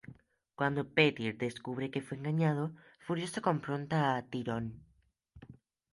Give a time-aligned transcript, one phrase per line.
[0.55, 2.73] Cuando Petyr descubre que fue engañado,
[3.05, 4.83] furioso confronta a Tyrion.